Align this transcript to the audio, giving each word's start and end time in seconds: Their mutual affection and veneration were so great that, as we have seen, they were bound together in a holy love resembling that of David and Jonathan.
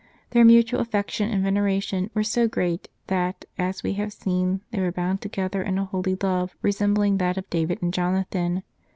Their 0.31 0.43
mutual 0.43 0.79
affection 0.79 1.29
and 1.29 1.43
veneration 1.43 2.09
were 2.15 2.23
so 2.23 2.47
great 2.47 2.87
that, 3.05 3.45
as 3.59 3.83
we 3.83 3.93
have 4.01 4.11
seen, 4.11 4.61
they 4.71 4.81
were 4.81 4.91
bound 4.91 5.21
together 5.21 5.61
in 5.61 5.77
a 5.77 5.85
holy 5.85 6.17
love 6.23 6.55
resembling 6.63 7.17
that 7.19 7.37
of 7.37 7.47
David 7.51 7.83
and 7.83 7.93
Jonathan. 7.93 8.63